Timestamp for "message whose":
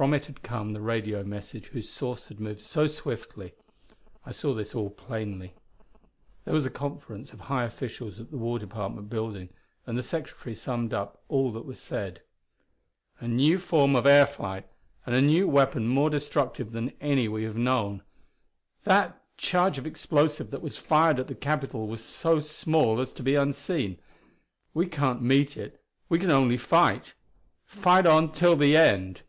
1.22-1.90